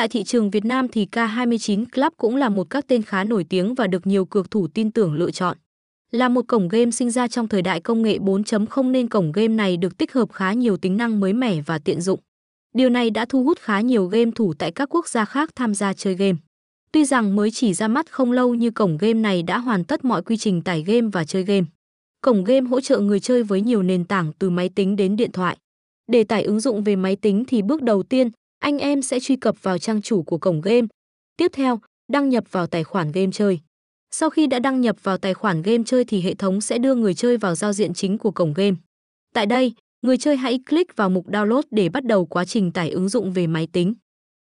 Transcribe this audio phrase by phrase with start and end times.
[0.00, 3.44] Tại thị trường Việt Nam thì K29 Club cũng là một các tên khá nổi
[3.48, 5.56] tiếng và được nhiều cược thủ tin tưởng lựa chọn.
[6.10, 9.48] Là một cổng game sinh ra trong thời đại công nghệ 4.0 nên cổng game
[9.48, 12.20] này được tích hợp khá nhiều tính năng mới mẻ và tiện dụng.
[12.74, 15.74] Điều này đã thu hút khá nhiều game thủ tại các quốc gia khác tham
[15.74, 16.38] gia chơi game.
[16.92, 20.04] Tuy rằng mới chỉ ra mắt không lâu như cổng game này đã hoàn tất
[20.04, 21.66] mọi quy trình tải game và chơi game.
[22.20, 25.32] Cổng game hỗ trợ người chơi với nhiều nền tảng từ máy tính đến điện
[25.32, 25.56] thoại.
[26.08, 28.30] Để tải ứng dụng về máy tính thì bước đầu tiên,
[28.60, 30.86] anh em sẽ truy cập vào trang chủ của cổng game.
[31.36, 31.80] Tiếp theo,
[32.12, 33.60] đăng nhập vào tài khoản game chơi.
[34.10, 36.94] Sau khi đã đăng nhập vào tài khoản game chơi thì hệ thống sẽ đưa
[36.94, 38.76] người chơi vào giao diện chính của cổng game.
[39.34, 42.90] Tại đây, người chơi hãy click vào mục download để bắt đầu quá trình tải
[42.90, 43.94] ứng dụng về máy tính.